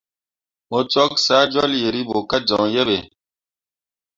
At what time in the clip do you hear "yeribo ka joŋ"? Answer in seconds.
1.81-2.63